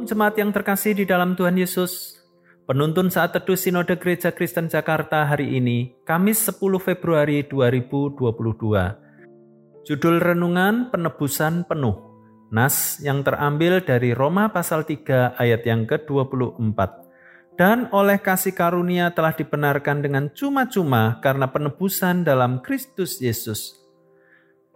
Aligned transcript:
Jemaat 0.00 0.32
yang 0.40 0.48
terkasih 0.48 0.96
di 0.96 1.04
dalam 1.04 1.36
Tuhan 1.36 1.60
Yesus, 1.60 2.16
penuntun 2.64 3.12
saat 3.12 3.36
teduh 3.36 3.52
Sinode 3.52 4.00
Gereja 4.00 4.32
Kristen 4.32 4.64
Jakarta 4.72 5.28
hari 5.28 5.60
ini, 5.60 5.92
Kamis 6.08 6.40
10 6.48 6.56
Februari 6.80 7.44
2022. 7.44 8.24
Judul 9.84 10.16
renungan 10.16 10.88
penebusan 10.88 11.68
penuh. 11.68 12.00
Nas 12.48 12.96
yang 13.04 13.20
terambil 13.20 13.84
dari 13.84 14.16
Roma 14.16 14.48
pasal 14.48 14.88
3 14.88 15.36
ayat 15.36 15.68
yang 15.68 15.84
ke-24. 15.84 16.80
Dan 17.60 17.92
oleh 17.92 18.16
kasih 18.24 18.56
karunia 18.56 19.12
telah 19.12 19.36
dibenarkan 19.36 20.00
dengan 20.00 20.32
cuma-cuma 20.32 21.20
karena 21.20 21.52
penebusan 21.52 22.24
dalam 22.24 22.64
Kristus 22.64 23.20
Yesus. 23.20 23.76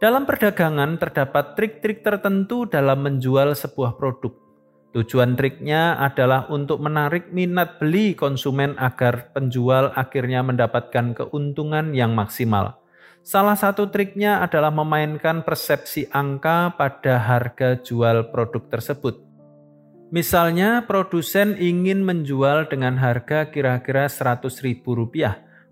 Dalam 0.00 0.24
perdagangan 0.24 0.96
terdapat 0.96 1.60
trik-trik 1.60 2.00
tertentu 2.00 2.64
dalam 2.64 3.04
menjual 3.04 3.52
sebuah 3.52 4.00
produk. 4.00 4.49
Tujuan 4.90 5.38
triknya 5.38 5.94
adalah 6.02 6.50
untuk 6.50 6.82
menarik 6.82 7.30
minat 7.30 7.78
beli 7.78 8.18
konsumen 8.18 8.74
agar 8.74 9.30
penjual 9.30 9.94
akhirnya 9.94 10.42
mendapatkan 10.42 11.14
keuntungan 11.14 11.94
yang 11.94 12.10
maksimal. 12.10 12.82
Salah 13.22 13.54
satu 13.54 13.86
triknya 13.86 14.42
adalah 14.42 14.74
memainkan 14.74 15.46
persepsi 15.46 16.10
angka 16.10 16.74
pada 16.74 17.22
harga 17.22 17.78
jual 17.78 18.34
produk 18.34 18.66
tersebut. 18.66 19.22
Misalnya 20.10 20.82
produsen 20.90 21.54
ingin 21.54 22.02
menjual 22.02 22.66
dengan 22.66 22.98
harga 22.98 23.46
kira-kira 23.46 24.10
Rp100.000, 24.10 24.82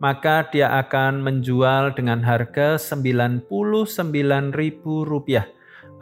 maka 0.00 0.48
dia 0.48 0.72
akan 0.80 1.20
menjual 1.20 1.92
dengan 1.92 2.24
harga 2.24 2.80
Rp99.000 2.80 4.80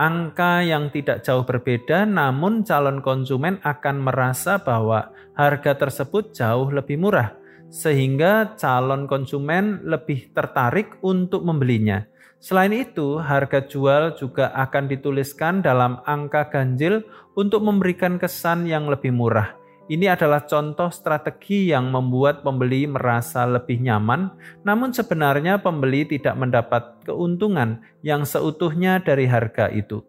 angka 0.01 0.65
yang 0.65 0.89
tidak 0.89 1.21
jauh 1.21 1.45
berbeda, 1.45 2.09
namun 2.09 2.65
calon 2.65 3.05
konsumen 3.05 3.61
akan 3.61 4.01
merasa 4.01 4.57
bahwa 4.57 5.13
harga 5.37 5.77
tersebut 5.77 6.33
jauh 6.33 6.73
lebih 6.73 6.97
murah, 6.97 7.37
sehingga 7.69 8.57
calon 8.57 9.05
konsumen 9.05 9.85
lebih 9.85 10.33
tertarik 10.33 10.97
untuk 11.05 11.45
membelinya. 11.45 12.09
Selain 12.41 12.73
itu, 12.73 13.21
harga 13.21 13.61
jual 13.61 14.17
juga 14.17 14.49
akan 14.57 14.89
dituliskan 14.89 15.61
dalam 15.61 16.01
angka 16.09 16.49
ganjil 16.49 17.05
untuk 17.37 17.61
memberikan 17.61 18.17
kesan 18.17 18.65
yang 18.65 18.89
lebih 18.89 19.13
murah. 19.13 19.60
Ini 19.91 20.07
adalah 20.07 20.47
contoh 20.47 20.87
strategi 20.95 21.75
yang 21.75 21.91
membuat 21.91 22.47
pembeli 22.47 22.87
merasa 22.87 23.43
lebih 23.43 23.83
nyaman, 23.83 24.31
namun 24.63 24.95
sebenarnya 24.95 25.59
pembeli 25.59 26.07
tidak 26.07 26.39
mendapat 26.39 27.03
keuntungan 27.03 27.83
yang 27.99 28.23
seutuhnya 28.23 29.03
dari 29.03 29.27
harga 29.27 29.67
itu. 29.67 30.07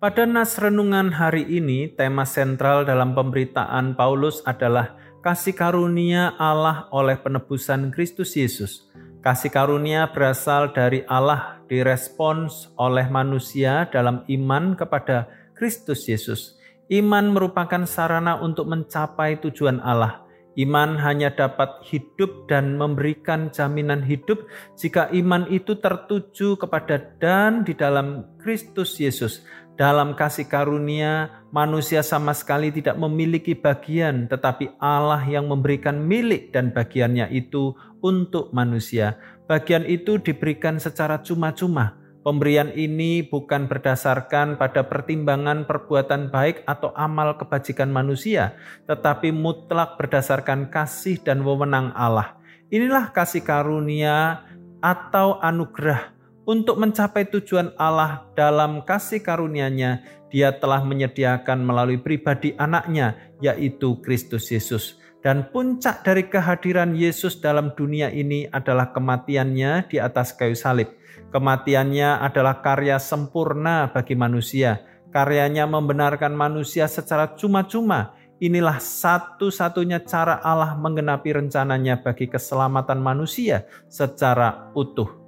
Pada 0.00 0.24
nas 0.24 0.56
renungan 0.56 1.12
hari 1.20 1.44
ini, 1.44 1.92
tema 1.92 2.24
sentral 2.24 2.88
dalam 2.88 3.12
pemberitaan 3.12 3.92
Paulus 3.92 4.40
adalah 4.48 4.96
kasih 5.20 5.52
karunia 5.52 6.32
Allah 6.40 6.88
oleh 6.88 7.20
penebusan 7.20 7.92
Kristus 7.92 8.32
Yesus. 8.32 8.88
Kasih 9.20 9.52
karunia 9.52 10.08
berasal 10.16 10.72
dari 10.72 11.04
Allah 11.04 11.60
direspons 11.68 12.72
oleh 12.80 13.04
manusia 13.12 13.84
dalam 13.92 14.24
iman 14.32 14.72
kepada 14.72 15.28
Kristus 15.52 16.08
Yesus. 16.08 16.56
Iman 16.94 17.34
merupakan 17.34 17.82
sarana 17.90 18.38
untuk 18.38 18.70
mencapai 18.70 19.42
tujuan 19.42 19.82
Allah. 19.82 20.22
Iman 20.54 20.94
hanya 20.94 21.34
dapat 21.34 21.82
hidup 21.90 22.46
dan 22.46 22.78
memberikan 22.78 23.50
jaminan 23.50 23.98
hidup 24.06 24.46
jika 24.78 25.10
iman 25.10 25.50
itu 25.50 25.74
tertuju 25.74 26.54
kepada 26.54 27.02
dan 27.18 27.66
di 27.66 27.74
dalam 27.74 28.22
Kristus 28.38 28.94
Yesus. 29.02 29.42
Dalam 29.74 30.14
kasih 30.14 30.46
karunia, 30.46 31.42
manusia 31.50 31.98
sama 32.06 32.30
sekali 32.30 32.70
tidak 32.70 32.94
memiliki 32.94 33.58
bagian, 33.58 34.30
tetapi 34.30 34.78
Allah 34.78 35.26
yang 35.26 35.50
memberikan 35.50 35.98
milik 35.98 36.54
dan 36.54 36.70
bagiannya 36.70 37.26
itu 37.34 37.74
untuk 37.98 38.54
manusia. 38.54 39.18
Bagian 39.50 39.82
itu 39.82 40.22
diberikan 40.22 40.78
secara 40.78 41.18
cuma-cuma 41.26 42.03
Pemberian 42.24 42.72
ini 42.72 43.20
bukan 43.20 43.68
berdasarkan 43.68 44.56
pada 44.56 44.88
pertimbangan 44.88 45.68
perbuatan 45.68 46.32
baik 46.32 46.64
atau 46.64 46.88
amal 46.96 47.36
kebajikan 47.36 47.92
manusia, 47.92 48.56
tetapi 48.88 49.28
mutlak 49.28 50.00
berdasarkan 50.00 50.72
kasih 50.72 51.20
dan 51.20 51.44
wewenang 51.44 51.92
Allah. 51.92 52.40
Inilah 52.72 53.12
kasih 53.12 53.44
karunia 53.44 54.40
atau 54.80 55.36
anugerah 55.36 56.13
untuk 56.44 56.76
mencapai 56.80 57.28
tujuan 57.28 57.72
Allah 57.80 58.28
dalam 58.36 58.84
kasih 58.84 59.20
karunia-Nya, 59.20 60.04
Dia 60.34 60.50
telah 60.50 60.82
menyediakan 60.82 61.62
melalui 61.62 61.96
pribadi 61.96 62.58
anaknya, 62.58 63.14
yaitu 63.38 64.02
Kristus 64.02 64.50
Yesus. 64.50 64.98
Dan 65.22 65.48
puncak 65.48 66.04
dari 66.04 66.28
kehadiran 66.28 66.92
Yesus 66.92 67.40
dalam 67.40 67.72
dunia 67.72 68.12
ini 68.12 68.44
adalah 68.50 68.92
kematiannya 68.92 69.88
di 69.88 69.96
atas 69.96 70.36
kayu 70.36 70.52
salib 70.52 70.92
Kematiannya 71.34 72.22
adalah 72.22 72.62
karya 72.62 73.02
sempurna 73.02 73.90
bagi 73.90 74.14
manusia. 74.14 74.86
Karyanya 75.10 75.66
membenarkan 75.66 76.30
manusia 76.30 76.86
secara 76.86 77.34
cuma-cuma. 77.34 78.14
Inilah 78.38 78.78
satu-satunya 78.78 80.02
cara 80.06 80.38
Allah 80.42 80.78
menggenapi 80.78 81.34
rencananya 81.34 82.02
bagi 82.02 82.30
keselamatan 82.30 83.02
manusia 83.02 83.66
secara 83.90 84.70
utuh. 84.78 85.23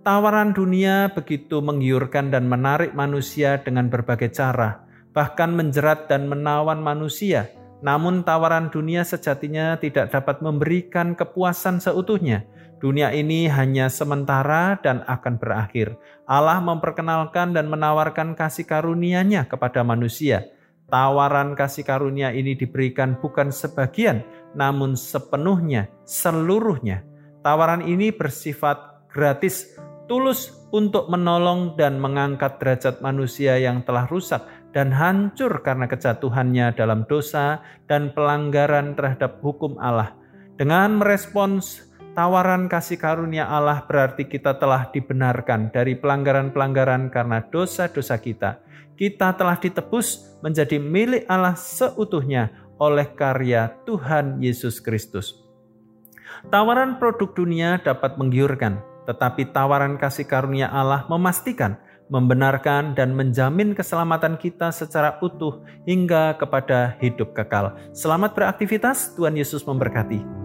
Tawaran 0.00 0.56
dunia 0.56 1.12
begitu 1.12 1.60
menggiurkan 1.60 2.32
dan 2.32 2.48
menarik 2.48 2.96
manusia 2.96 3.60
dengan 3.60 3.92
berbagai 3.92 4.32
cara, 4.32 4.84
bahkan 5.12 5.52
menjerat 5.52 6.08
dan 6.08 6.24
menawan 6.24 6.80
manusia. 6.80 7.52
Namun, 7.80 8.24
tawaran 8.24 8.68
dunia 8.68 9.04
sejatinya 9.04 9.76
tidak 9.80 10.12
dapat 10.12 10.44
memberikan 10.44 11.16
kepuasan 11.16 11.80
seutuhnya 11.80 12.44
Dunia 12.80 13.12
ini 13.12 13.44
hanya 13.44 13.92
sementara 13.92 14.80
dan 14.80 15.04
akan 15.04 15.36
berakhir. 15.36 16.00
Allah 16.24 16.64
memperkenalkan 16.64 17.52
dan 17.52 17.68
menawarkan 17.68 18.32
kasih 18.32 18.64
karunia-Nya 18.64 19.44
kepada 19.52 19.84
manusia. 19.84 20.48
Tawaran 20.88 21.52
kasih 21.52 21.84
karunia 21.84 22.32
ini 22.32 22.56
diberikan 22.56 23.20
bukan 23.20 23.52
sebagian, 23.52 24.24
namun 24.56 24.96
sepenuhnya, 24.96 25.92
seluruhnya. 26.08 27.04
Tawaran 27.44 27.84
ini 27.84 28.16
bersifat 28.16 29.04
gratis, 29.12 29.76
tulus 30.10 30.58
untuk 30.74 31.06
menolong 31.06 31.78
dan 31.78 32.02
mengangkat 32.02 32.58
derajat 32.58 32.98
manusia 32.98 33.54
yang 33.62 33.86
telah 33.86 34.10
rusak 34.10 34.42
dan 34.74 34.90
hancur 34.90 35.62
karena 35.62 35.86
kejatuhannya 35.86 36.74
dalam 36.74 37.06
dosa 37.06 37.62
dan 37.86 38.10
pelanggaran 38.10 38.98
terhadap 38.98 39.38
hukum 39.38 39.78
Allah. 39.78 40.10
Dengan 40.58 40.98
merespons 40.98 41.86
Tawaran 42.10 42.66
kasih 42.66 42.98
karunia 42.98 43.46
Allah 43.46 43.86
berarti 43.86 44.26
kita 44.26 44.58
telah 44.58 44.90
dibenarkan 44.90 45.70
dari 45.70 45.94
pelanggaran-pelanggaran 45.94 47.06
karena 47.06 47.38
dosa-dosa 47.46 48.18
kita. 48.18 48.58
Kita 48.98 49.30
telah 49.38 49.54
ditebus 49.54 50.42
menjadi 50.42 50.82
milik 50.82 51.22
Allah 51.30 51.54
seutuhnya 51.54 52.50
oleh 52.82 53.06
karya 53.14 53.70
Tuhan 53.86 54.42
Yesus 54.42 54.82
Kristus. 54.82 55.38
Tawaran 56.50 56.98
produk 56.98 57.30
dunia 57.30 57.78
dapat 57.78 58.18
menggiurkan, 58.18 58.82
tetapi 59.10 59.50
tawaran 59.50 59.98
kasih 59.98 60.22
karunia 60.22 60.70
Allah 60.70 61.02
memastikan, 61.10 61.74
membenarkan, 62.06 62.94
dan 62.94 63.10
menjamin 63.10 63.74
keselamatan 63.74 64.38
kita 64.38 64.70
secara 64.70 65.18
utuh 65.18 65.66
hingga 65.82 66.38
kepada 66.38 66.94
hidup 67.02 67.34
kekal. 67.34 67.74
Selamat 67.90 68.38
beraktivitas, 68.38 69.18
Tuhan 69.18 69.34
Yesus 69.34 69.66
memberkati. 69.66 70.39